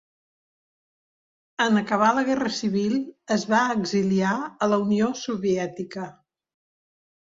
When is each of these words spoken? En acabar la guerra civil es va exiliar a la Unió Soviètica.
En 1.65 1.77
acabar 1.83 2.09
la 2.21 2.25
guerra 2.31 2.53
civil 2.61 2.97
es 3.39 3.47
va 3.55 3.63
exiliar 3.79 4.35
a 4.43 4.75
la 4.75 4.85
Unió 4.91 5.15
Soviètica. 5.25 6.13